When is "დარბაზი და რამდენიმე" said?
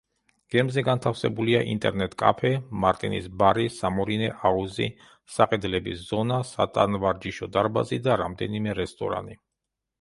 7.59-8.79